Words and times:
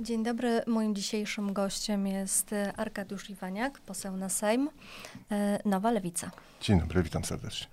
Dzień 0.00 0.24
dobry. 0.24 0.62
Moim 0.66 0.94
dzisiejszym 0.94 1.52
gościem 1.52 2.06
jest 2.06 2.54
Arkadiusz 2.76 3.30
Iwaniak, 3.30 3.80
poseł 3.80 4.16
na 4.16 4.28
Sejm, 4.28 4.70
e, 5.30 5.58
Nowa 5.64 5.90
Lewica. 5.90 6.30
Dzień 6.60 6.80
dobry, 6.80 7.02
witam 7.02 7.24
serdecznie. 7.24 7.66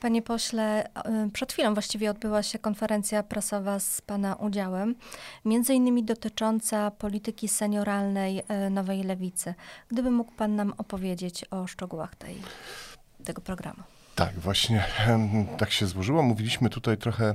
Panie 0.00 0.22
pośle, 0.22 0.94
e, 0.94 1.30
przed 1.32 1.52
chwilą 1.52 1.74
właściwie 1.74 2.10
odbyła 2.10 2.42
się 2.42 2.58
konferencja 2.58 3.22
prasowa 3.22 3.78
z 3.78 4.00
Pana 4.00 4.34
udziałem, 4.34 4.94
między 5.44 5.74
innymi 5.74 6.04
dotycząca 6.04 6.90
polityki 6.90 7.48
senioralnej 7.48 8.42
e, 8.48 8.70
Nowej 8.70 9.02
Lewicy. 9.02 9.54
Gdyby 9.88 10.10
mógł 10.10 10.32
Pan 10.32 10.56
nam 10.56 10.74
opowiedzieć 10.78 11.44
o 11.50 11.66
szczegółach 11.66 12.14
tej, 12.14 12.36
tego 13.24 13.42
programu. 13.42 13.82
Tak, 14.14 14.34
właśnie 14.40 14.84
tak 15.58 15.70
się 15.70 15.86
złożyło. 15.86 16.22
Mówiliśmy 16.22 16.70
tutaj 16.70 16.96
trochę 16.96 17.34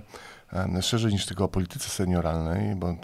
szerzej 0.82 1.12
niż 1.12 1.26
tylko 1.26 1.44
o 1.44 1.48
polityce 1.48 1.90
senioralnej, 1.90 2.76
bo 2.76 2.96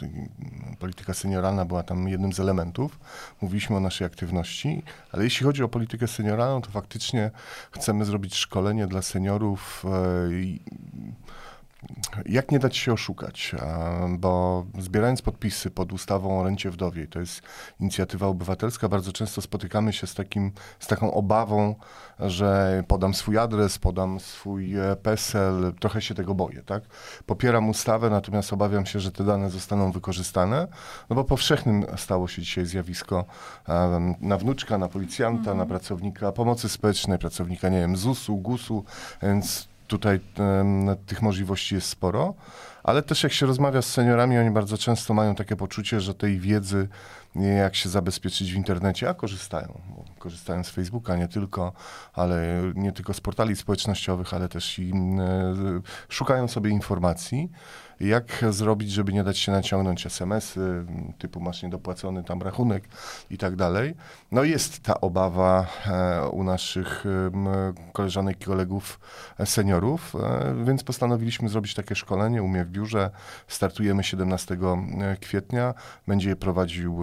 polityka 0.80 1.14
senioralna 1.14 1.66
była 1.66 1.84
tam 1.84 2.08
jednym 2.08 2.34
z 2.34 2.40
elementów. 2.40 3.00
Mówiliśmy 3.42 3.76
o 3.76 3.80
naszej 3.80 4.08
aktywności, 4.08 4.84
ale 5.12 5.24
jeśli 5.24 5.46
chodzi 5.46 5.64
o 5.64 5.68
politykę 5.68 6.08
senioralną, 6.08 6.62
to 6.62 6.72
faktycznie 6.72 7.32
chcemy 7.72 8.06
zrobić 8.06 8.36
szkolenie 8.36 8.88
dla 8.88 9.02
seniorów 9.02 9.86
e, 9.86 10.30
jak 12.26 12.52
nie 12.52 12.60
dać 12.60 12.78
się 12.78 12.94
oszukać? 12.94 13.56
Bo 14.10 14.66
zbierając 14.80 15.22
podpisy 15.22 15.72
pod 15.72 15.94
ustawą 15.94 16.40
o 16.40 16.44
rencie 16.44 16.72
wdowiej, 16.72 17.08
to 17.08 17.20
jest 17.20 17.42
inicjatywa 17.80 18.28
obywatelska, 18.28 18.90
bardzo 18.90 19.12
często 19.12 19.42
spotykamy 19.42 19.94
się 19.94 20.08
z, 20.08 20.14
takim, 20.14 20.52
z 20.80 20.88
taką 20.88 21.14
obawą, 21.14 21.76
że 22.20 22.84
podam 22.88 23.14
swój 23.14 23.38
adres, 23.38 23.80
podam 23.80 24.20
swój 24.20 24.76
e, 24.80 24.96
PESEL, 24.96 25.74
trochę 25.80 26.02
się 26.02 26.16
tego 26.16 26.36
boję, 26.36 26.64
tak? 26.64 26.84
Popieram 27.26 27.70
ustawę, 27.70 28.10
natomiast 28.10 28.54
obawiam 28.54 28.86
się, 28.86 29.00
że 29.00 29.12
te 29.12 29.24
dane 29.24 29.50
zostaną 29.50 29.92
wykorzystane, 29.92 30.68
no 31.10 31.16
bo 31.16 31.24
powszechnym 31.24 31.86
stało 31.98 32.28
się 32.28 32.42
dzisiaj 32.42 32.66
zjawisko 32.66 33.26
na 34.22 34.38
wnuczka, 34.38 34.78
na 34.78 34.88
policjanta, 34.88 35.40
mhm. 35.40 35.58
na 35.58 35.66
pracownika 35.66 36.32
pomocy 36.32 36.70
społecznej, 36.70 37.20
pracownika, 37.20 37.70
nie 37.70 37.80
wiem, 37.80 37.98
ZUS-u, 37.98 38.38
GUS-u, 38.38 38.84
więc 39.22 39.75
tutaj 39.88 40.20
tych 41.06 41.22
możliwości 41.22 41.76
jest 41.76 41.90
sporo, 41.90 42.34
ale 42.86 43.02
też 43.02 43.24
jak 43.24 43.34
się 43.34 43.46
rozmawia 43.46 43.82
z 43.82 43.86
seniorami, 43.86 44.38
oni 44.38 44.52
bardzo 44.52 44.78
często 44.78 45.14
mają 45.14 45.36
takie 45.36 45.56
poczucie, 45.56 46.02
że 46.02 46.16
tej 46.16 46.40
wiedzy, 46.40 46.88
jak 47.36 47.76
się 47.76 47.90
zabezpieczyć 47.90 48.54
w 48.54 48.56
internecie, 48.56 49.10
a 49.10 49.14
korzystają. 49.14 49.82
Korzystają 50.20 50.64
z 50.64 50.70
Facebooka 50.70 51.16
nie 51.16 51.28
tylko, 51.28 51.74
ale 52.14 52.62
nie 52.76 52.92
tylko 52.92 53.14
z 53.14 53.22
portali 53.22 53.56
społecznościowych, 53.56 54.34
ale 54.34 54.50
też 54.50 54.80
i 54.80 54.94
szukają 56.10 56.48
sobie 56.48 56.70
informacji 56.70 57.50
jak 58.00 58.46
zrobić, 58.50 58.92
żeby 58.92 59.14
nie 59.14 59.24
dać 59.24 59.38
się 59.38 59.52
naciągnąć 59.52 60.06
SMS-y, 60.06 60.86
typu 61.18 61.40
masz 61.40 61.64
niedopłacony 61.64 62.24
tam 62.24 62.42
rachunek 62.42 62.84
i 63.30 63.38
tak 63.38 63.56
dalej. 63.56 63.96
No 64.32 64.44
jest 64.44 64.84
ta 64.84 65.02
obawa 65.02 65.68
e, 65.88 66.28
u 66.28 66.44
naszych 66.44 67.06
koleżanek 67.94 68.42
i 68.42 68.46
kolegów 68.46 69.00
e, 69.40 69.46
seniorów, 69.46 70.16
e, 70.16 70.56
więc 70.66 70.84
postanowiliśmy 70.84 71.50
zrobić 71.50 71.74
takie 71.74 71.96
szkolenie 71.96 72.44
u 72.44 72.48
mnie 72.48 72.66
w 72.66 72.72
biurze. 72.76 73.10
Startujemy 73.48 74.04
17 74.04 74.58
kwietnia. 75.22 75.74
Będzie 76.08 76.30
je 76.30 76.36
prowadził 76.36 77.00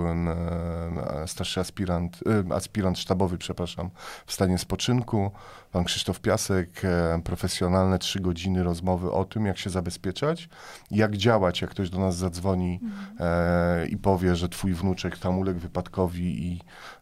starszy 1.26 1.60
aspirant, 1.60 2.20
aspirant 2.54 2.98
sztabowy, 2.98 3.38
przepraszam, 3.38 3.90
w 4.26 4.32
stanie 4.32 4.58
spoczynku. 4.58 5.30
Pan 5.72 5.84
Krzysztof 5.84 6.20
Piasek, 6.20 6.82
profesjonalne 7.24 7.98
trzy 7.98 8.20
godziny 8.20 8.62
rozmowy 8.62 9.12
o 9.12 9.24
tym, 9.24 9.46
jak 9.46 9.58
się 9.58 9.70
zabezpieczać 9.70 10.48
jak 10.92 11.16
działać, 11.16 11.60
jak 11.60 11.70
ktoś 11.70 11.90
do 11.90 11.98
nas 11.98 12.16
zadzwoni 12.16 12.80
mhm. 12.82 13.16
e, 13.20 13.86
i 13.86 13.96
powie, 13.96 14.36
że 14.36 14.48
twój 14.48 14.74
wnuczek 14.74 15.18
tam 15.18 15.38
uległ 15.38 15.60
wypadkowi 15.60 16.46
i 16.46 16.60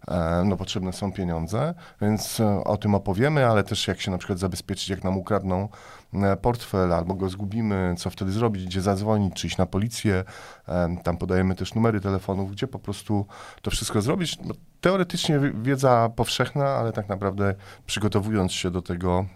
e, 0.09 0.43
no, 0.45 0.57
potrzebne 0.57 0.93
są 0.93 1.13
pieniądze. 1.13 1.75
Więc 2.01 2.41
e, 2.41 2.65
o 2.65 2.77
tym 2.77 2.95
opowiemy, 2.95 3.47
ale 3.47 3.65
też 3.65 3.89
jak 3.89 4.01
się 4.01 4.11
na 4.11 4.19
przykład 4.19 4.39
zabezpieczyć, 4.39 4.89
jak 4.89 5.05
nam 5.05 5.19
ukradną 5.19 5.69
e, 6.15 6.37
portfel 6.37 6.93
albo 6.93 7.15
go 7.15 7.29
zgubimy, 7.29 7.95
co 7.99 8.11
wtedy 8.11 8.33
zrobić, 8.33 8.65
gdzie 8.65 8.81
zadzwonić, 8.81 9.35
czy 9.35 9.47
iść 9.47 9.57
na 9.57 9.67
policję. 9.67 10.25
E, 10.69 10.97
tam 11.03 11.17
podajemy 11.17 11.55
też 11.55 11.75
numery 11.75 12.01
telefonów, 12.01 12.53
gdzie 12.53 12.67
po 12.67 12.79
prostu 12.79 13.27
to 13.63 13.71
wszystko 13.71 14.03
zrobić. 14.03 14.39
Teoretycznie 14.81 15.41
wiedza 15.63 16.11
powszechna, 16.17 16.69
ale 16.69 16.93
tak 16.93 17.09
naprawdę 17.09 17.55
przygotowując 17.87 18.53
się 18.53 18.71
do 18.71 18.83
tego 18.83 19.27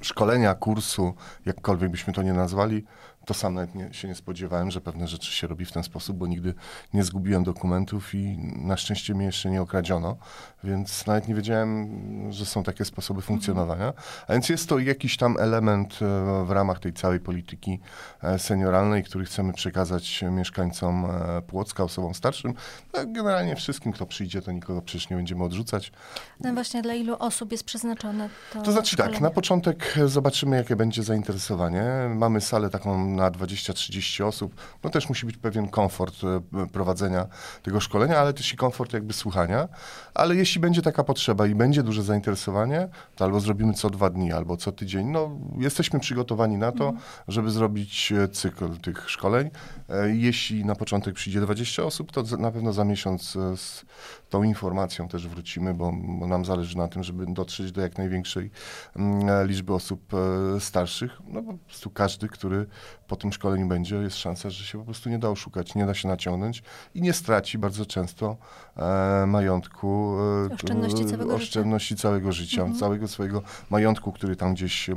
szkolenia, 0.00 0.54
kursu, 0.54 1.14
jakkolwiek 1.46 1.90
byśmy 1.90 2.12
to 2.12 2.22
nie 2.22 2.32
nazwali, 2.32 2.84
to 3.28 3.34
sam 3.34 3.54
nawet 3.54 3.74
nie, 3.74 3.94
się 3.94 4.08
nie 4.08 4.14
spodziewałem, 4.14 4.70
że 4.70 4.80
pewne 4.80 5.08
rzeczy 5.08 5.32
się 5.32 5.46
robi 5.46 5.64
w 5.64 5.72
ten 5.72 5.82
sposób, 5.82 6.16
bo 6.16 6.26
nigdy 6.26 6.54
nie 6.94 7.04
zgubiłem 7.04 7.44
dokumentów 7.44 8.14
i 8.14 8.38
na 8.56 8.76
szczęście 8.76 9.14
mnie 9.14 9.26
jeszcze 9.26 9.50
nie 9.50 9.62
okradziono, 9.62 10.16
więc 10.64 11.06
nawet 11.06 11.28
nie 11.28 11.34
wiedziałem, 11.34 11.88
że 12.32 12.46
są 12.46 12.62
takie 12.62 12.84
sposoby 12.84 13.22
funkcjonowania. 13.22 13.92
A 14.28 14.32
więc 14.32 14.48
jest 14.48 14.68
to 14.68 14.78
jakiś 14.78 15.16
tam 15.16 15.36
element 15.40 15.98
e, 16.02 16.44
w 16.44 16.50
ramach 16.50 16.78
tej 16.80 16.92
całej 16.92 17.20
polityki 17.20 17.80
e, 18.22 18.38
senioralnej, 18.38 19.04
który 19.04 19.24
chcemy 19.24 19.52
przekazać 19.52 20.24
mieszkańcom 20.30 21.04
e, 21.04 21.42
Płocka, 21.42 21.84
osobom 21.84 22.14
starszym, 22.14 22.54
no, 22.94 23.00
generalnie 23.06 23.56
wszystkim, 23.56 23.92
kto 23.92 24.06
przyjdzie, 24.06 24.42
to 24.42 24.52
nikogo 24.52 24.82
przecież 24.82 25.10
nie 25.10 25.16
będziemy 25.16 25.44
odrzucać. 25.44 25.92
No 26.40 26.52
właśnie, 26.54 26.82
dla 26.82 26.94
ilu 26.94 27.16
osób 27.18 27.52
jest 27.52 27.64
przeznaczone 27.64 28.28
to 28.52 28.62
To 28.62 28.72
znaczy 28.72 28.92
szkolenie? 28.92 29.14
tak, 29.14 29.22
na 29.22 29.30
początek 29.30 29.94
zobaczymy, 30.06 30.56
jakie 30.56 30.76
będzie 30.76 31.02
zainteresowanie. 31.02 31.82
Mamy 32.14 32.40
salę 32.40 32.70
taką 32.70 33.17
na 33.18 33.30
20-30 33.30 34.24
osób, 34.24 34.54
no 34.84 34.90
też 34.90 35.08
musi 35.08 35.26
być 35.26 35.36
pewien 35.36 35.68
komfort 35.68 36.14
e, 36.24 36.66
prowadzenia 36.66 37.26
tego 37.62 37.80
szkolenia, 37.80 38.18
ale 38.18 38.32
też 38.32 38.54
i 38.54 38.56
komfort 38.56 38.92
jakby 38.92 39.12
słuchania. 39.12 39.68
Ale 40.14 40.36
jeśli 40.36 40.60
będzie 40.60 40.82
taka 40.82 41.04
potrzeba 41.04 41.46
i 41.46 41.54
będzie 41.54 41.82
duże 41.82 42.02
zainteresowanie, 42.02 42.88
to 43.16 43.24
albo 43.24 43.40
zrobimy 43.40 43.72
co 43.74 43.90
dwa 43.90 44.10
dni, 44.10 44.32
albo 44.32 44.56
co 44.56 44.72
tydzień. 44.72 45.06
No, 45.06 45.30
jesteśmy 45.58 46.00
przygotowani 46.00 46.56
na 46.56 46.72
to, 46.72 46.88
mhm. 46.88 47.04
żeby 47.28 47.50
zrobić 47.50 48.12
e, 48.12 48.28
cykl 48.28 48.76
tych 48.76 49.10
szkoleń. 49.10 49.50
E, 49.88 50.10
jeśli 50.10 50.64
na 50.64 50.74
początek 50.74 51.14
przyjdzie 51.14 51.40
20 51.40 51.82
osób, 51.82 52.12
to 52.12 52.22
na 52.38 52.50
pewno 52.50 52.72
za 52.72 52.84
miesiąc 52.84 53.38
z 53.56 53.84
tą 54.28 54.42
informacją 54.42 55.08
też 55.08 55.28
wrócimy, 55.28 55.74
bo, 55.74 55.92
bo 56.18 56.26
nam 56.26 56.44
zależy 56.44 56.76
na 56.76 56.88
tym, 56.88 57.02
żeby 57.02 57.26
dotrzeć 57.26 57.72
do 57.72 57.80
jak 57.80 57.98
największej 57.98 58.50
mm, 58.96 59.46
liczby 59.46 59.74
osób 59.74 60.12
starszych. 60.58 61.18
No 61.26 61.42
po 61.42 61.54
prostu 61.54 61.90
każdy, 61.90 62.28
który 62.28 62.66
po 63.08 63.16
tym 63.16 63.32
szkoleniu 63.32 63.68
będzie, 63.68 63.96
jest 63.96 64.16
szansa, 64.16 64.50
że 64.50 64.64
się 64.64 64.78
po 64.78 64.84
prostu 64.84 65.10
nie 65.10 65.18
da 65.18 65.28
oszukać, 65.28 65.74
nie 65.74 65.86
da 65.86 65.94
się 65.94 66.08
naciągnąć 66.08 66.62
i 66.94 67.02
nie 67.02 67.12
straci 67.12 67.58
bardzo 67.58 67.86
często 67.86 68.36
e, 68.76 69.26
majątku, 69.26 70.16
e, 70.50 70.54
oszczędności 70.54 71.04
całego 71.04 71.34
oszczędności 71.34 71.88
życia, 71.88 72.02
całego 72.02 72.32
życia 72.32 72.60
mhm. 72.62 72.80
całego 72.80 73.08
swojego 73.08 73.42
majątku, 73.70 74.12
który 74.12 74.36
tam 74.36 74.54
gdzieś 74.54 74.90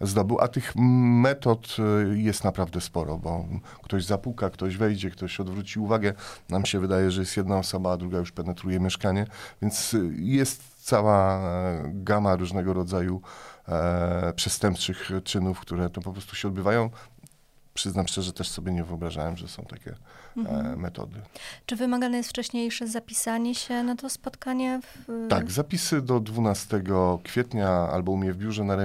zdobył. 0.00 0.40
A 0.40 0.48
tych 0.48 0.72
metod 0.76 1.76
e, 1.78 2.18
jest 2.18 2.44
naprawdę 2.44 2.80
sporo, 2.80 3.18
bo 3.18 3.44
ktoś 3.82 4.04
zapuka, 4.04 4.50
ktoś 4.50 4.76
wejdzie, 4.76 5.10
ktoś 5.10 5.40
odwróci 5.40 5.78
uwagę. 5.78 6.14
Nam 6.48 6.66
się 6.66 6.80
wydaje, 6.80 7.10
że 7.10 7.20
jest 7.20 7.36
jedna 7.36 7.58
osoba, 7.58 7.92
a 7.92 7.96
druga 7.96 8.18
już 8.18 8.32
penetruje 8.32 8.80
mieszkanie, 8.80 9.26
więc 9.62 9.96
jest 10.16 10.74
cała 10.84 11.38
e, 11.38 11.82
gama 11.94 12.36
różnego 12.36 12.72
rodzaju 12.72 13.20
e, 13.68 14.32
przestępczych 14.36 15.10
czynów, 15.24 15.60
które 15.60 15.90
to 15.90 16.00
po 16.00 16.12
prostu 16.12 16.36
się 16.36 16.48
odbywają 16.48 16.90
przyznam 17.74 18.08
szczerze, 18.08 18.32
też 18.32 18.48
sobie 18.48 18.72
nie 18.72 18.84
wyobrażałem, 18.84 19.36
że 19.36 19.48
są 19.48 19.64
takie 19.64 19.90
e, 19.90 20.40
mhm. 20.40 20.66
e, 20.66 20.76
metody. 20.76 21.20
Czy 21.66 21.76
wymagane 21.76 22.16
jest 22.16 22.30
wcześniejsze 22.30 22.86
zapisanie 22.86 23.54
się 23.54 23.82
na 23.82 23.96
to 23.96 24.10
spotkanie? 24.10 24.80
W... 24.82 25.28
Tak, 25.28 25.50
zapisy 25.50 26.02
do 26.02 26.20
12 26.20 26.82
kwietnia 27.24 27.68
albo 27.70 28.12
u 28.12 28.16
mnie 28.16 28.32
w 28.32 28.36
biurze 28.36 28.64
na 28.64 28.76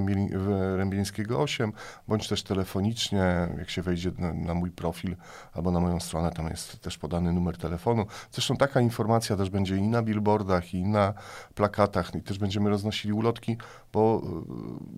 Rębieńskiego 0.78 1.42
8, 1.42 1.74
bądź 2.08 2.28
też 2.28 2.44
telefonicznie, 2.44 3.48
jak 3.58 3.70
się 3.70 3.82
wejdzie 3.82 4.12
na, 4.18 4.34
na, 4.34 4.54
mój 4.54 4.72
profil 4.72 5.16
albo 5.54 5.72
na 5.72 5.80
moją 5.80 6.00
stronę, 6.00 6.32
tam 6.32 6.48
jest 6.48 6.82
też 6.82 6.98
podany 6.98 7.34
numer 7.34 7.58
telefonu. 7.58 8.06
Zresztą 8.32 8.58
taka 8.58 8.82
informacja 8.82 9.36
też 9.36 9.50
będzie 9.50 9.78
i 9.78 9.82
na 9.82 10.02
billboardach, 10.02 10.74
i 10.74 10.84
na 10.84 11.14
plakatach, 11.56 12.16
i 12.16 12.22
też 12.22 12.40
będziemy 12.40 12.70
roznosili 12.70 13.14
ulotki, 13.14 13.58
bo 13.94 14.22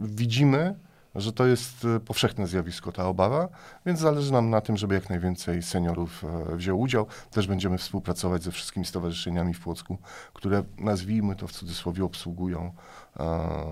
y, 0.03 0.07
widzimy, 0.07 0.75
że 1.15 1.33
to 1.33 1.45
jest 1.45 1.85
e, 1.85 1.99
powszechne 1.99 2.47
zjawisko, 2.47 2.91
ta 2.91 3.07
obawa, 3.07 3.49
więc 3.85 3.99
zależy 3.99 4.31
nam 4.31 4.49
na 4.49 4.61
tym, 4.61 4.77
żeby 4.77 4.95
jak 4.95 5.09
najwięcej 5.09 5.63
seniorów 5.63 6.23
e, 6.23 6.55
wziął 6.55 6.79
udział. 6.79 7.07
Też 7.31 7.47
będziemy 7.47 7.77
współpracować 7.77 8.43
ze 8.43 8.51
wszystkimi 8.51 8.85
stowarzyszeniami 8.85 9.53
w 9.53 9.59
Płocku, 9.59 9.97
które 10.33 10.63
nazwijmy 10.77 11.35
to 11.35 11.47
w 11.47 11.51
cudzysłowie 11.51 12.03
obsługują 12.03 12.73
e, 13.19 13.23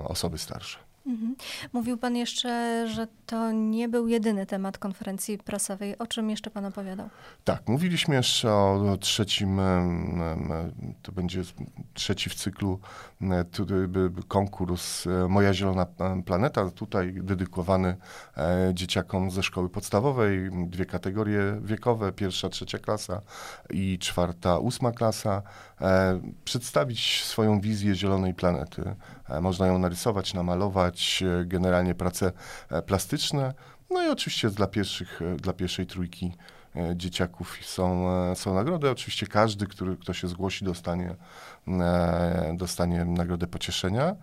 osoby 0.03 0.37
starsze. 0.37 0.88
Mhm. 1.09 1.35
Mówił 1.73 1.97
Pan 1.97 2.15
jeszcze, 2.15 2.85
że 2.87 3.07
to 3.25 3.51
nie 3.51 3.89
był 3.89 4.07
jedyny 4.07 4.45
temat 4.45 4.77
konferencji 4.77 5.37
prasowej. 5.37 5.97
O 5.97 6.07
czym 6.07 6.29
jeszcze 6.29 6.49
Pan 6.51 6.65
opowiadał? 6.65 7.09
Tak, 7.43 7.67
mówiliśmy 7.67 8.15
jeszcze 8.15 8.53
o 8.53 8.97
trzecim, 8.99 9.59
to 11.01 11.11
będzie 11.11 11.41
trzeci 11.93 12.29
w 12.29 12.35
cyklu 12.35 12.79
konkurs 14.27 15.07
e, 15.07 15.27
Moja 15.27 15.53
Zielona 15.53 15.85
Planeta, 16.25 16.69
tutaj 16.69 17.13
dedykowany 17.13 17.95
e, 18.37 18.71
dzieciakom 18.73 19.31
ze 19.31 19.43
szkoły 19.43 19.69
podstawowej, 19.69 20.49
dwie 20.67 20.85
kategorie 20.85 21.39
wiekowe, 21.61 22.11
pierwsza, 22.11 22.49
trzecia 22.49 22.79
klasa 22.79 23.21
i 23.69 23.99
czwarta, 23.99 24.59
ósma 24.59 24.91
klasa, 24.91 25.41
e, 25.81 26.21
przedstawić 26.45 27.23
swoją 27.23 27.61
wizję 27.61 27.95
zielonej 27.95 28.33
planety. 28.33 28.95
Można 29.41 29.67
ją 29.67 29.79
narysować, 29.79 30.33
namalować, 30.33 30.98
generalnie 31.45 31.95
prace 31.95 32.31
plastyczne, 32.85 33.53
no 33.89 34.03
i 34.03 34.09
oczywiście 34.09 34.49
dla, 34.49 34.67
pierwszych, 34.67 35.19
dla 35.37 35.53
pierwszej 35.53 35.85
trójki 35.85 36.33
E, 36.75 36.95
dzieciaków 36.95 37.57
są, 37.61 38.11
e, 38.11 38.35
są 38.35 38.53
nagrody. 38.53 38.89
Oczywiście 38.89 39.27
każdy, 39.27 39.67
który, 39.67 39.97
kto 39.97 40.13
się 40.13 40.27
zgłosi, 40.27 40.65
dostanie, 40.65 41.15
e, 41.67 42.53
dostanie 42.57 43.05
nagrodę 43.05 43.47
pocieszenia. 43.47 44.15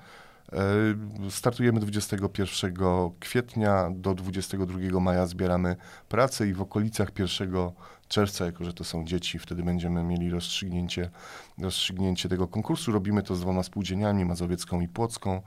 Startujemy 1.30 1.80
21 1.80 2.74
kwietnia, 3.20 3.90
do 3.90 4.14
22 4.14 5.00
maja 5.00 5.26
zbieramy 5.26 5.76
pracę 6.08 6.48
i 6.48 6.52
w 6.52 6.60
okolicach 6.60 7.08
1 7.18 7.72
czerwca, 8.08 8.46
jako 8.46 8.64
że 8.64 8.72
to 8.72 8.84
są 8.84 9.04
dzieci, 9.04 9.38
wtedy 9.38 9.62
będziemy 9.62 10.04
mieli 10.04 10.30
rozstrzygnięcie, 10.30 11.10
rozstrzygnięcie 11.58 12.28
tego 12.28 12.48
konkursu. 12.48 12.92
Robimy 12.92 13.22
to 13.22 13.34
z 13.34 13.40
dwoma 13.40 13.62
spółdzielniami, 13.62 14.24
Mazowiecką 14.24 14.80
i 14.80 14.88
Płocką, 14.88 15.42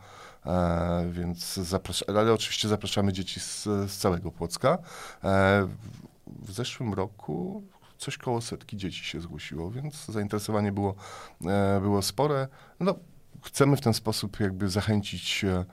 więc 1.12 1.54
zapraszamy, 1.54 2.20
ale 2.20 2.34
oczywiście 2.34 2.68
zapraszamy 2.68 3.14
dzieci 3.14 3.40
z, 3.40 3.64
z 3.64 3.98
całego 3.98 4.32
Płocka 4.32 4.78
w 6.28 6.52
zeszłym 6.52 6.94
roku 6.94 7.64
coś 8.00 8.18
koło 8.18 8.42
setki 8.42 8.78
dzieci 8.78 9.06
się 9.06 9.22
zgłosiło, 9.22 9.72
więc 9.72 10.06
zainteresowanie 10.06 10.72
było, 10.72 10.96
e, 11.46 11.80
było 11.82 12.02
spore. 12.02 12.48
No, 12.80 12.96
chcemy 13.44 13.78
w 13.78 13.82
ten 13.82 13.94
sposób 13.94 14.40
jakby 14.40 14.70
zachęcić 14.70 15.46
e, 15.46 15.66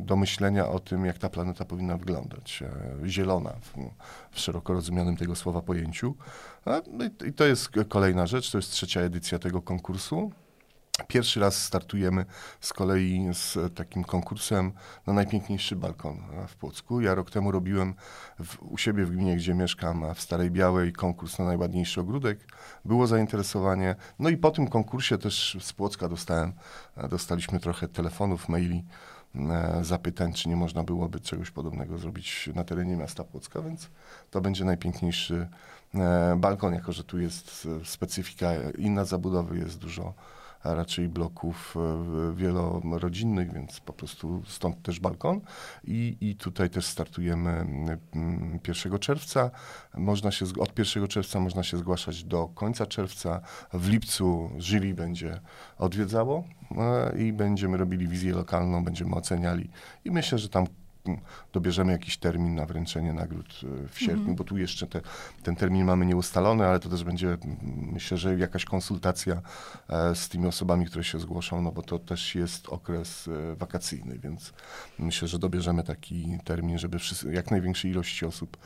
do 0.00 0.16
myślenia 0.16 0.68
o 0.68 0.80
tym, 0.80 1.04
jak 1.06 1.18
ta 1.18 1.28
planeta 1.28 1.64
powinna 1.64 1.96
wyglądać. 1.96 2.62
E, 2.62 3.08
zielona 3.08 3.50
w, 3.50 3.74
w 4.30 4.40
szeroko 4.40 4.72
rozumianym 4.72 5.16
tego 5.16 5.36
słowa 5.36 5.62
pojęciu. 5.62 6.14
No 6.66 7.04
I 7.26 7.32
to 7.32 7.44
jest 7.44 7.70
kolejna 7.88 8.26
rzecz, 8.26 8.50
to 8.50 8.58
jest 8.58 8.70
trzecia 8.70 9.00
edycja 9.00 9.38
tego 9.38 9.62
konkursu. 9.62 10.32
Pierwszy 11.08 11.40
raz 11.40 11.62
startujemy 11.62 12.24
z 12.60 12.72
kolei 12.72 13.28
z 13.32 13.74
takim 13.74 14.04
konkursem 14.04 14.72
na 15.06 15.12
najpiękniejszy 15.12 15.76
balkon 15.76 16.22
w 16.48 16.56
Płocku. 16.56 17.00
Ja 17.00 17.14
rok 17.14 17.30
temu 17.30 17.50
robiłem 17.50 17.94
w, 18.38 18.62
u 18.62 18.78
siebie 18.78 19.04
w 19.04 19.10
gminie, 19.10 19.36
gdzie 19.36 19.54
mieszkam, 19.54 20.14
w 20.14 20.20
Starej 20.20 20.50
Białej, 20.50 20.92
konkurs 20.92 21.38
na 21.38 21.44
najładniejszy 21.44 22.00
ogródek. 22.00 22.38
Było 22.84 23.06
zainteresowanie. 23.06 23.96
No 24.18 24.28
i 24.28 24.36
po 24.36 24.50
tym 24.50 24.68
konkursie 24.68 25.18
też 25.18 25.56
z 25.60 25.72
Płocka 25.72 26.08
dostałem, 26.08 26.52
dostaliśmy 27.10 27.60
trochę 27.60 27.88
telefonów, 27.88 28.48
maili, 28.48 28.84
e, 29.34 29.80
zapytań, 29.84 30.32
czy 30.32 30.48
nie 30.48 30.56
można 30.56 30.84
byłoby 30.84 31.20
czegoś 31.20 31.50
podobnego 31.50 31.98
zrobić 31.98 32.50
na 32.54 32.64
terenie 32.64 32.96
miasta 32.96 33.24
Płocka, 33.24 33.62
więc 33.62 33.88
to 34.30 34.40
będzie 34.40 34.64
najpiękniejszy 34.64 35.48
e, 35.94 36.36
balkon, 36.36 36.74
jako 36.74 36.92
że 36.92 37.04
tu 37.04 37.18
jest 37.18 37.68
specyfika 37.84 38.48
inna 38.78 39.04
zabudowy, 39.04 39.58
jest 39.58 39.78
dużo 39.78 40.14
a 40.62 40.74
raczej 40.74 41.08
bloków 41.08 41.76
e, 41.76 42.34
wielorodzinnych, 42.36 43.52
więc 43.52 43.80
po 43.80 43.92
prostu 43.92 44.42
stąd 44.46 44.82
też 44.82 45.00
balkon. 45.00 45.40
I, 45.84 46.16
i 46.20 46.36
tutaj 46.36 46.70
też 46.70 46.86
startujemy 46.86 47.66
1 48.68 48.98
czerwca. 48.98 49.50
Można 49.96 50.30
się, 50.30 50.46
od 50.60 50.78
1 50.78 51.08
czerwca 51.08 51.40
można 51.40 51.62
się 51.62 51.76
zgłaszać 51.76 52.24
do 52.24 52.48
końca 52.48 52.86
czerwca. 52.86 53.40
W 53.72 53.88
lipcu 53.88 54.50
jury 54.58 54.94
będzie 54.94 55.40
odwiedzało 55.78 56.44
e, 56.76 57.18
i 57.18 57.32
będziemy 57.32 57.76
robili 57.76 58.08
wizję 58.08 58.34
lokalną, 58.34 58.84
będziemy 58.84 59.14
oceniali 59.14 59.70
i 60.04 60.10
myślę, 60.10 60.38
że 60.38 60.48
tam 60.48 60.66
dobierzemy 61.52 61.92
jakiś 61.92 62.16
termin 62.16 62.54
na 62.54 62.66
wręczenie 62.66 63.12
nagród 63.12 63.60
e, 63.84 63.88
w 63.88 64.00
sierpniu, 64.00 64.34
bo 64.34 64.44
tu 64.44 64.58
jeszcze 64.58 64.86
te, 64.86 65.00
ten 65.42 65.56
termin 65.56 65.84
mamy 65.84 66.06
nieustalony, 66.06 66.66
ale 66.66 66.80
to 66.80 66.88
też 66.88 67.04
będzie, 67.04 67.38
myślę, 67.92 68.16
że 68.16 68.38
jakaś 68.38 68.64
konsultacja 68.64 69.42
e, 69.88 70.14
z 70.14 70.28
tymi 70.28 70.46
osobami, 70.46 70.86
które 70.86 71.04
się 71.04 71.18
zgłoszą, 71.18 71.62
no 71.62 71.72
bo 71.72 71.82
to 71.82 71.98
też 71.98 72.34
jest 72.34 72.68
okres 72.68 73.28
e, 73.28 73.56
wakacyjny, 73.56 74.18
więc 74.18 74.52
myślę, 74.98 75.28
że 75.28 75.38
dobierzemy 75.38 75.82
taki 75.82 76.38
termin, 76.44 76.78
żeby 76.78 76.98
wszyscy, 76.98 77.32
jak 77.32 77.50
największej 77.50 77.90
ilości 77.90 78.26
osób 78.26 78.56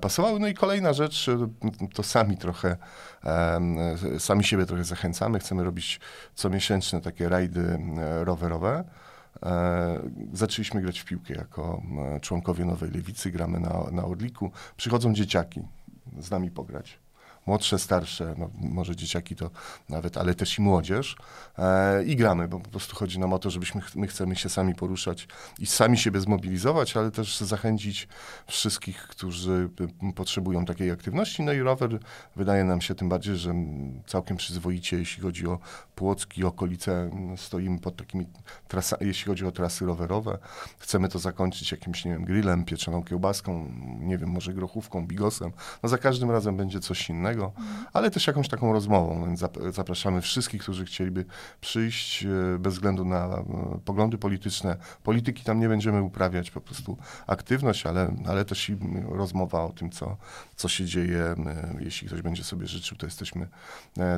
pasowały. 0.00 0.40
No 0.40 0.46
i 0.46 0.54
kolejna 0.54 0.92
rzecz, 0.92 1.30
to 1.94 2.02
sami 2.02 2.36
trochę, 2.36 2.76
sami 4.18 4.44
siebie 4.44 4.66
trochę 4.66 4.84
zachęcamy, 4.84 5.38
chcemy 5.38 5.64
robić 5.64 6.00
comiesięczne 6.34 7.00
takie 7.00 7.28
rajdy 7.28 7.78
rowerowe. 8.24 8.84
E, 9.42 10.10
zaczęliśmy 10.32 10.82
grać 10.82 11.00
w 11.00 11.04
piłkę 11.04 11.34
jako 11.34 11.82
e, 12.16 12.20
członkowie 12.20 12.64
Nowej 12.64 12.90
Lewicy, 12.90 13.30
gramy 13.30 13.60
na, 13.60 13.86
na 13.92 14.04
Orliku. 14.04 14.50
Przychodzą 14.76 15.14
dzieciaki 15.14 15.62
z 16.18 16.30
nami 16.30 16.50
pograć 16.50 16.98
młodsze, 17.46 17.78
starsze, 17.78 18.34
no, 18.38 18.50
może 18.60 18.96
dzieciaki 18.96 19.36
to 19.36 19.50
nawet, 19.88 20.16
ale 20.16 20.34
też 20.34 20.58
i 20.58 20.62
młodzież. 20.62 21.16
E, 21.58 22.04
I 22.04 22.16
gramy, 22.16 22.48
bo 22.48 22.60
po 22.60 22.70
prostu 22.70 22.96
chodzi 22.96 23.18
nam 23.18 23.32
o 23.32 23.38
to, 23.38 23.50
żebyśmy, 23.50 23.82
my 23.94 24.06
chcemy 24.06 24.36
się 24.36 24.48
sami 24.48 24.74
poruszać 24.74 25.28
i 25.58 25.66
sami 25.66 25.98
siebie 25.98 26.20
zmobilizować, 26.20 26.96
ale 26.96 27.10
też 27.10 27.40
zachęcić 27.40 28.08
wszystkich, 28.46 29.02
którzy 29.02 29.68
potrzebują 30.14 30.64
takiej 30.64 30.90
aktywności. 30.90 31.42
No 31.42 31.52
i 31.52 31.60
rower 31.60 31.98
wydaje 32.36 32.64
nam 32.64 32.80
się 32.80 32.94
tym 32.94 33.08
bardziej, 33.08 33.36
że 33.36 33.54
całkiem 34.06 34.36
przyzwoicie, 34.36 34.98
jeśli 34.98 35.22
chodzi 35.22 35.46
o 35.46 35.58
Płocki, 35.94 36.44
okolice, 36.44 37.10
stoimy 37.36 37.78
pod 37.78 37.96
takimi 37.96 38.26
trasami, 38.68 39.06
jeśli 39.06 39.24
chodzi 39.26 39.46
o 39.46 39.52
trasy 39.52 39.86
rowerowe. 39.86 40.38
Chcemy 40.78 41.08
to 41.08 41.18
zakończyć 41.18 41.72
jakimś, 41.72 42.04
nie 42.04 42.12
wiem, 42.12 42.24
grillem, 42.24 42.64
pieczoną 42.64 43.04
kiełbaską, 43.04 43.72
nie 44.00 44.18
wiem, 44.18 44.30
może 44.30 44.54
grochówką, 44.54 45.06
bigosem. 45.06 45.52
No 45.82 45.88
za 45.88 45.98
każdym 45.98 46.30
razem 46.30 46.56
będzie 46.56 46.80
coś 46.80 47.10
innego 47.10 47.35
ale 47.92 48.10
też 48.10 48.26
jakąś 48.26 48.48
taką 48.48 48.72
rozmową. 48.72 49.26
Więc 49.26 49.44
zapraszamy 49.70 50.20
wszystkich, 50.20 50.62
którzy 50.62 50.84
chcieliby 50.84 51.24
przyjść 51.60 52.24
e, 52.24 52.58
bez 52.58 52.74
względu 52.74 53.04
na 53.04 53.26
e, 53.26 53.44
poglądy 53.84 54.18
polityczne. 54.18 54.76
Polityki 55.02 55.44
tam 55.44 55.60
nie 55.60 55.68
będziemy 55.68 56.02
uprawiać, 56.02 56.50
po 56.50 56.60
prostu 56.60 56.96
aktywność, 57.26 57.86
ale, 57.86 58.16
ale 58.26 58.44
też 58.44 58.70
i 58.70 58.76
rozmowa 59.08 59.64
o 59.64 59.72
tym, 59.72 59.90
co, 59.90 60.16
co 60.56 60.68
się 60.68 60.84
dzieje. 60.84 61.20
E, 61.20 61.76
jeśli 61.80 62.08
ktoś 62.08 62.22
będzie 62.22 62.44
sobie 62.44 62.66
życzył, 62.66 62.96
to 62.96 63.06
jesteśmy 63.06 63.48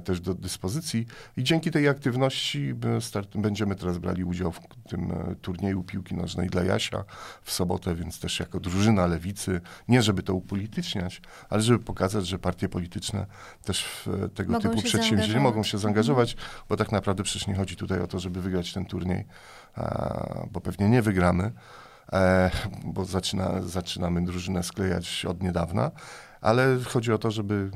też 0.05 0.21
do 0.21 0.35
dyspozycji. 0.35 1.06
I 1.37 1.44
dzięki 1.44 1.71
tej 1.71 1.88
aktywności 1.88 2.75
start, 3.00 3.37
będziemy 3.37 3.76
teraz 3.76 3.99
brali 3.99 4.25
udział 4.25 4.53
w 4.53 4.61
tym 4.88 5.12
turnieju 5.43 5.82
piłki 5.82 6.14
nożnej 6.14 6.49
dla 6.49 6.64
Jasia 6.64 7.05
w 7.43 7.53
sobotę, 7.53 7.94
więc 7.94 8.21
też 8.21 8.41
jako 8.41 8.61
drużyna 8.61 9.06
lewicy, 9.06 9.61
nie 9.88 10.03
żeby 10.03 10.23
to 10.23 10.35
upolityczniać, 10.35 11.23
ale 11.50 11.62
żeby 11.62 11.79
pokazać, 11.79 12.26
że 12.26 12.38
partie 12.38 12.69
polityczne 12.69 13.08
też 13.65 13.85
w 13.85 14.29
tego 14.35 14.53
mogą 14.53 14.69
typu 14.69 14.83
przedsięwzięcia 14.83 15.41
mogą 15.41 15.62
się 15.62 15.79
zaangażować, 15.79 16.37
bo 16.69 16.77
tak 16.77 16.93
naprawdę 16.93 17.23
przecież 17.23 17.47
nie 17.47 17.55
chodzi 17.55 17.77
tutaj 17.77 18.00
o 18.00 18.07
to, 18.07 18.19
żeby 18.19 18.43
wygrać 18.43 18.73
ten 18.73 18.87
turniej, 18.87 19.25
bo 20.50 20.61
pewnie 20.61 20.88
nie 20.88 21.03
wygramy, 21.03 21.53
e, 22.12 22.50
bo 22.85 23.05
zaczyna, 23.05 23.62
zaczynamy 23.62 24.25
drużynę 24.25 24.62
sklejać 24.62 25.25
od 25.25 25.43
niedawna, 25.43 25.91
ale 26.40 26.78
chodzi 26.85 27.12
o 27.12 27.18
to, 27.18 27.30
żeby, 27.30 27.71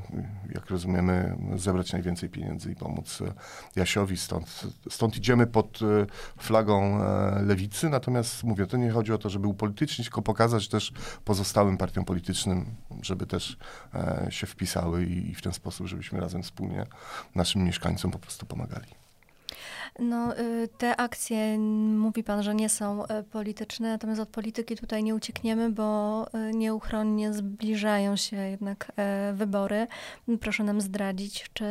jak 0.55 0.71
rozumiemy, 0.71 1.37
zebrać 1.57 1.93
najwięcej 1.93 2.29
pieniędzy 2.29 2.73
i 2.73 2.77
pomóc 2.77 3.21
e, 3.21 3.33
Jasiowi. 3.77 4.17
Stąd, 4.17 4.67
stąd 4.91 5.17
idziemy 5.17 5.47
pod 5.47 5.81
e, 5.83 6.07
flagą 6.37 7.03
e, 7.03 7.43
lewicy, 7.43 7.89
natomiast 7.89 8.45
mówię, 8.45 8.67
to 8.67 8.77
nie 8.77 8.91
chodzi 8.91 9.13
o 9.13 9.19
to, 9.19 9.31
żeby 9.31 9.47
upolitycznić, 9.47 10.07
tylko 10.07 10.23
pokazać 10.23 10.69
też 10.69 10.93
pozostałym 11.25 11.77
partiom 11.77 12.05
politycznym, 12.05 12.67
żeby 13.03 13.27
też 13.27 13.57
się 14.31 14.47
wpisały 14.47 15.05
i 15.05 15.35
w 15.35 15.43
ten 15.43 15.53
sposób, 15.53 15.87
żebyśmy 15.87 16.21
razem 16.21 16.43
wspólnie 16.43 16.87
naszym 17.35 17.65
mieszkańcom 17.65 18.11
po 18.11 18.19
prostu 18.19 18.47
pomagali. 18.47 19.02
No, 19.99 20.39
y, 20.39 20.69
te 20.79 20.97
akcje, 20.97 21.59
mówi 21.59 22.25
pan, 22.25 22.43
że 22.43 22.55
nie 22.55 22.69
są 22.69 23.05
y, 23.05 23.09
polityczne, 23.23 23.89
natomiast 23.89 24.21
od 24.21 24.29
polityki 24.29 24.77
tutaj 24.77 25.05
nie 25.05 25.15
uciekniemy, 25.15 25.71
bo 25.71 26.27
y, 26.35 26.55
nieuchronnie 26.55 27.33
zbliżają 27.33 28.17
się 28.17 28.37
jednak 28.37 28.93
wybory. 29.35 29.87
Proszę 30.41 30.65
nam 30.65 30.81
zdradzić, 30.81 31.51
czy 31.53 31.65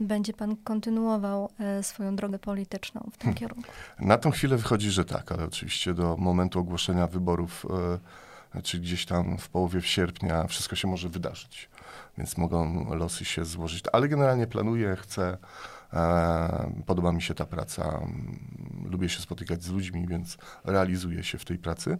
będzie 0.00 0.32
pan 0.32 0.56
kontynuował 0.56 1.50
swoją 1.82 2.16
drogę 2.16 2.38
polityczną 2.38 3.00
w 3.00 3.16
tym 3.16 3.20
hmm. 3.20 3.34
kierunku? 3.34 3.70
Na 3.98 4.18
tą 4.18 4.30
chwilę 4.30 4.56
wychodzi, 4.56 4.90
że 4.90 5.04
tak, 5.04 5.32
ale 5.32 5.44
oczywiście 5.44 5.94
do 5.94 6.16
momentu 6.16 6.58
ogłoszenia 6.58 7.06
wyborów 7.06 7.66
czy 8.62 8.78
gdzieś 8.78 9.06
tam 9.06 9.38
w 9.38 9.48
połowie 9.48 9.82
sierpnia 9.82 10.46
wszystko 10.46 10.76
się 10.76 10.88
może 10.88 11.08
wydarzyć. 11.08 11.68
Więc 12.18 12.38
mogą 12.38 12.86
losy 12.94 13.24
się 13.24 13.44
złożyć. 13.44 13.84
Ale 13.92 14.08
generalnie 14.08 14.46
planuję, 14.46 14.96
chcę. 14.96 15.38
E, 15.92 16.82
podoba 16.86 17.12
mi 17.12 17.22
się 17.22 17.34
ta 17.34 17.46
praca. 17.46 18.06
Lubię 18.84 19.08
się 19.08 19.20
spotykać 19.20 19.64
z 19.64 19.70
ludźmi, 19.70 20.06
więc 20.08 20.38
realizuję 20.64 21.24
się 21.24 21.38
w 21.38 21.44
tej 21.44 21.58
pracy 21.58 21.98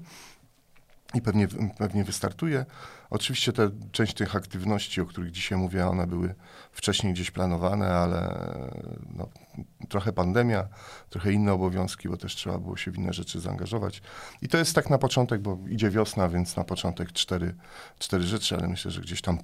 i 1.14 1.22
pewnie, 1.22 1.48
pewnie 1.78 2.04
wystartuje. 2.04 2.66
Oczywiście 3.10 3.52
te, 3.52 3.70
część 3.92 4.14
tych 4.14 4.36
aktywności, 4.36 5.00
o 5.00 5.06
których 5.06 5.30
dzisiaj 5.30 5.58
mówię, 5.58 5.86
one 5.86 6.06
były 6.06 6.34
wcześniej 6.72 7.12
gdzieś 7.12 7.30
planowane, 7.30 7.88
ale 7.88 8.48
no, 9.14 9.28
trochę 9.88 10.12
pandemia, 10.12 10.68
trochę 11.10 11.32
inne 11.32 11.52
obowiązki, 11.52 12.08
bo 12.08 12.16
też 12.16 12.34
trzeba 12.34 12.58
było 12.58 12.76
się 12.76 12.90
w 12.90 12.96
inne 12.96 13.12
rzeczy 13.12 13.40
zaangażować. 13.40 14.02
I 14.42 14.48
to 14.48 14.58
jest 14.58 14.74
tak 14.74 14.90
na 14.90 14.98
początek, 14.98 15.40
bo 15.40 15.58
idzie 15.68 15.90
wiosna, 15.90 16.28
więc 16.28 16.56
na 16.56 16.64
początek 16.64 17.12
cztery, 17.12 17.54
cztery 17.98 18.24
rzeczy, 18.24 18.56
ale 18.56 18.68
myślę, 18.68 18.90
że 18.90 19.00
gdzieś 19.00 19.22
tam 19.22 19.38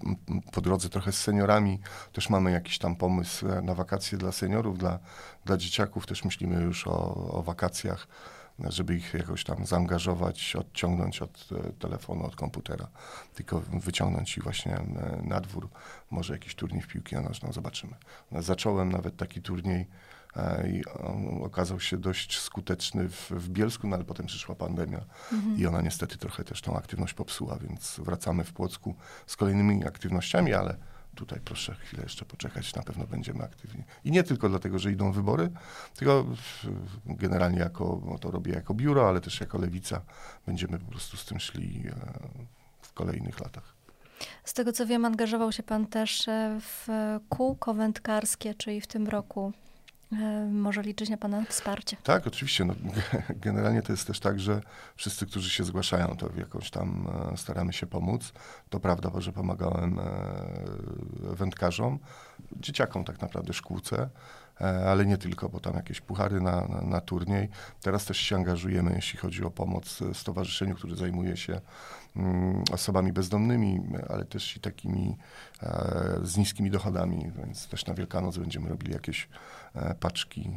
po 0.53 0.61
drodze 0.61 0.89
trochę 0.89 1.13
z 1.13 1.21
seniorami 1.21 1.81
też 2.13 2.31
mamy 2.31 2.51
jakiś 2.51 2.79
tam 2.79 2.97
pomysł 2.97 3.47
na 3.63 3.75
wakacje 3.75 4.19
dla 4.19 4.33
seniorów, 4.33 4.79
dla, 4.79 4.99
dla 5.45 5.57
dzieciaków. 5.57 6.07
Też 6.07 6.25
myślimy 6.25 6.63
już 6.63 6.87
o, 6.87 7.15
o 7.15 7.43
wakacjach 7.43 8.09
żeby 8.59 8.95
ich 8.95 9.15
jakoś 9.15 9.45
tam 9.45 9.67
zaangażować, 9.67 10.57
odciągnąć 10.57 11.23
od 11.23 11.49
e, 11.53 11.73
telefonu, 11.73 12.27
od 12.27 12.37
komputera, 12.37 12.89
tylko 13.35 13.61
wyciągnąć 13.61 14.37
ich 14.37 14.45
właśnie 14.45 14.77
e, 14.77 15.23
na 15.25 15.41
dwór. 15.41 15.69
Może 16.11 16.33
jakiś 16.33 16.55
turniej 16.55 16.83
w 16.83 16.87
piłki 16.87 17.17
nożną, 17.17 17.53
zobaczymy. 17.53 17.95
No, 18.31 18.43
zacząłem 18.43 18.93
nawet 18.93 19.17
taki 19.17 19.43
turniej 19.43 19.87
e, 20.37 20.69
i 20.71 20.85
on 20.85 21.43
okazał 21.45 21.81
się 21.81 21.97
dość 21.97 22.41
skuteczny 22.41 23.09
w, 23.09 23.31
w 23.31 23.49
Bielsku, 23.49 23.89
no 23.89 23.97
ale 23.97 24.05
potem 24.05 24.27
przyszła 24.27 24.55
pandemia 24.55 25.05
mhm. 25.33 25.59
i 25.59 25.67
ona 25.67 25.81
niestety 25.81 26.19
trochę 26.19 26.45
też 26.45 26.63
tą 26.63 26.77
aktywność 26.77 27.15
popsuła, 27.15 27.59
więc 27.59 28.01
wracamy 28.05 28.45
w 28.45 28.53
Płocku 28.53 28.95
z 29.27 29.37
kolejnymi 29.37 29.87
aktywnościami, 29.87 30.55
ale 30.55 30.77
tutaj 31.15 31.41
proszę 31.45 31.75
chwilę 31.75 32.03
jeszcze 32.03 32.25
poczekać, 32.25 32.75
na 32.75 32.83
pewno 32.83 33.07
będziemy 33.07 33.45
aktywni. 33.45 33.85
I 34.05 34.11
nie 34.11 34.23
tylko 34.23 34.49
dlatego, 34.49 34.79
że 34.79 34.93
idą 34.93 35.13
wybory, 35.13 35.51
tylko 35.97 36.27
generalnie 37.07 37.59
jako, 37.59 38.01
no 38.05 38.19
to 38.19 38.31
robię 38.31 38.53
jako 38.53 38.75
biuro, 38.75 39.09
ale 39.09 39.21
też 39.21 39.41
jako 39.41 39.59
lewica 39.59 40.01
będziemy 40.47 40.79
po 40.79 40.91
prostu 40.91 41.17
z 41.17 41.25
tym 41.25 41.41
szli 41.41 41.85
e, 41.89 41.95
w 42.83 42.93
kolejnych 42.93 43.41
latach. 43.41 43.75
Z 44.45 44.55
tego 44.55 44.73
co 44.73 44.87
wiem, 44.87 45.05
angażował 45.05 45.53
się 45.53 45.63
pan 45.63 45.87
też 45.87 46.29
e, 46.29 46.59
w 46.61 46.89
kółko 47.29 47.75
wędkarskie, 47.75 48.55
czyli 48.55 48.81
w 48.81 48.87
tym 48.87 49.09
roku 49.09 49.53
może 50.51 50.83
liczyć 50.83 51.11
na 51.11 51.17
Pana 51.17 51.45
wsparcie. 51.45 51.97
Tak, 52.03 52.27
oczywiście. 52.27 52.65
No, 52.65 52.75
generalnie 53.47 53.83
to 53.83 53.93
jest 53.93 54.07
też 54.07 54.21
tak, 54.21 54.41
że 54.41 54.61
wszyscy, 54.97 55.27
którzy 55.27 55.51
się 55.51 55.65
zgłaszają, 55.65 56.17
to 56.17 56.29
jakoś 56.37 56.71
tam 56.71 57.09
e, 57.33 57.37
staramy 57.37 57.73
się 57.73 57.87
pomóc. 57.87 58.33
To 58.71 58.81
prawda, 58.81 59.11
że 59.19 59.33
pomagałem 59.33 59.99
e, 59.99 60.05
wędkarzom, 61.35 61.99
dzieciakom 62.53 63.05
tak 63.05 63.21
naprawdę, 63.21 63.53
szkółce, 63.53 64.09
ale 64.61 65.07
nie 65.07 65.19
tylko, 65.19 65.49
bo 65.49 65.61
tam 65.61 65.75
jakieś 65.75 66.01
puchary 66.01 66.41
na, 66.41 66.69
na, 66.69 66.81
na 66.81 67.01
turniej. 67.01 67.49
Teraz 67.83 68.05
też 68.05 68.19
się 68.19 68.37
angażujemy, 68.37 68.93
jeśli 68.97 69.19
chodzi 69.19 69.45
o 69.45 69.51
pomoc 69.51 69.99
stowarzyszeniu, 70.13 70.75
które 70.75 70.97
zajmuje 70.97 71.37
się 71.37 71.61
mm, 72.17 72.65
osobami 72.73 73.13
bezdomnymi, 73.13 73.81
ale 74.09 74.25
też 74.25 74.57
i 74.57 74.61
takimi 74.61 75.17
z 76.23 76.37
niskimi 76.37 76.71
dochodami, 76.71 77.33
więc 77.39 77.69
też 77.69 77.87
na 77.87 77.95
Wielkanoc 77.95 78.39
będziemy 78.39 78.69
robili 78.69 78.93
jakieś 78.93 79.29
E, 79.75 79.95
paczki. 79.95 80.51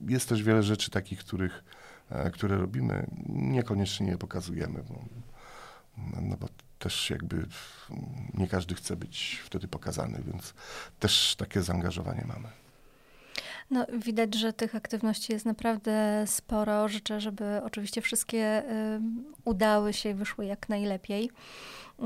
Jest 0.00 0.28
też 0.28 0.42
wiele 0.42 0.62
rzeczy 0.62 0.90
takich, 0.90 1.18
których, 1.18 1.64
e, 2.10 2.30
które 2.30 2.56
robimy, 2.56 3.06
niekoniecznie 3.28 4.06
je 4.06 4.18
pokazujemy, 4.18 4.82
bo, 4.82 5.04
no 6.20 6.36
bo 6.36 6.48
też 6.78 7.10
jakby 7.10 7.46
nie 8.34 8.48
każdy 8.48 8.74
chce 8.74 8.96
być 8.96 9.42
wtedy 9.44 9.68
pokazany, 9.68 10.22
więc 10.32 10.54
też 11.00 11.36
takie 11.36 11.62
zaangażowanie 11.62 12.24
mamy. 12.28 12.48
No, 13.70 13.86
widać, 13.92 14.34
że 14.34 14.52
tych 14.52 14.74
aktywności 14.74 15.32
jest 15.32 15.46
naprawdę 15.46 16.24
sporo. 16.26 16.88
Życzę, 16.88 17.20
żeby 17.20 17.60
oczywiście 17.64 18.00
wszystkie 18.00 18.62
udały 19.44 19.92
się 19.92 20.10
i 20.10 20.14
wyszły 20.14 20.46
jak 20.46 20.68
najlepiej. 20.68 21.30
Y, 22.00 22.02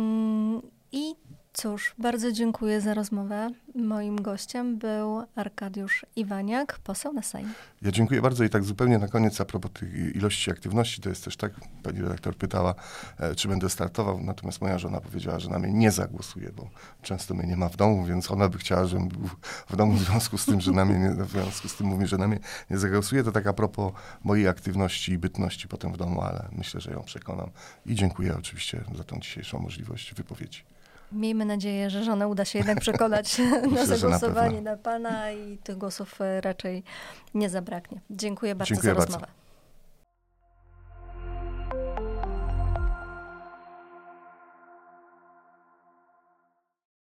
I 0.93 1.15
Cóż, 1.55 1.95
bardzo 1.99 2.33
dziękuję 2.33 2.81
za 2.81 2.95
rozmowę. 2.95 3.51
Moim 3.75 4.23
gościem 4.23 4.79
był 4.79 5.23
Arkadiusz 5.35 6.07
Iwaniak, 6.17 6.79
poseł 6.79 7.13
na 7.13 7.23
Sejm. 7.23 7.53
Ja 7.83 7.91
dziękuję 7.91 8.23
bardzo 8.23 8.45
i 8.45 8.51
tak 8.51 8.65
zupełnie 8.65 8.99
na 8.99 9.09
koniec 9.09 9.41
a 9.41 9.45
propos 9.45 9.71
tych 9.73 10.17
ilości 10.17 10.51
aktywności, 10.51 11.01
to 11.01 11.09
jest 11.09 11.25
też 11.25 11.37
tak, 11.37 11.53
pani 11.83 12.03
redaktor 12.03 12.37
pytała, 12.37 12.75
e, 13.19 13.35
czy 13.35 13.49
będę 13.49 13.71
startował, 13.71 14.21
natomiast 14.21 14.61
moja 14.61 14.79
żona 14.79 15.01
powiedziała, 15.01 15.39
że 15.39 15.51
na 15.51 15.59
mnie 15.59 15.73
nie 15.73 15.91
zagłosuje, 15.91 16.53
bo 16.57 16.71
często 17.03 17.35
mnie 17.35 17.47
nie 17.47 17.57
ma 17.57 17.69
w 17.69 17.77
domu, 17.77 18.05
więc 18.05 18.31
ona 18.31 18.49
by 18.49 18.59
chciała, 18.59 18.87
żebym 18.87 19.09
był 19.09 19.29
w 19.69 19.77
domu 19.77 19.93
w 19.93 20.03
związku 20.03 20.39
z 20.39 20.45
tym, 20.45 20.61
że 20.61 20.73
na 20.73 20.85
mnie 20.85 20.99
nie, 20.99 21.25
w 21.25 21.31
związku 21.31 21.69
z 21.69 21.77
tym 21.77 21.87
mówi, 21.87 22.07
że 22.07 22.19
na 22.19 22.29
mnie 22.29 22.39
nie 22.71 22.79
zagłosuje. 22.79 23.25
To 23.25 23.33
tak 23.33 23.47
a 23.47 23.53
propos 23.53 23.93
mojej 24.25 24.49
aktywności 24.49 25.13
i 25.13 25.19
bytności 25.19 25.69
potem 25.69 25.93
w 25.93 25.97
domu, 25.97 26.23
ale 26.23 26.49
myślę, 26.53 26.81
że 26.81 26.91
ją 26.91 27.03
przekonam. 27.03 27.51
I 27.87 27.95
dziękuję 27.95 28.37
oczywiście 28.39 28.85
za 28.97 29.05
tą 29.05 29.21
dzisiejszą 29.21 29.59
możliwość 29.59 30.15
wypowiedzi. 30.15 30.63
Miejmy 31.13 31.45
nadzieję, 31.45 31.91
że 31.91 32.05
żonę 32.05 32.29
uda 32.29 32.45
się 32.45 32.59
jednak 32.59 32.81
przekonać 32.81 33.39
na 33.75 33.87
zagłosowanie 33.87 34.63
na, 34.63 34.71
na, 34.71 34.77
Pana 34.77 35.33
i 35.33 35.59
tych 35.59 35.79
głosów 35.79 36.21
e, 36.21 36.41
raczej 36.41 36.83
nie 37.35 37.51
zabraknie. 37.51 38.01
Dziękuję 38.11 38.55
bardzo 38.55 38.75
Dziękuję 38.75 38.93
za 38.93 38.99
bardzo. 38.99 39.13
rozmowę. 39.15 39.42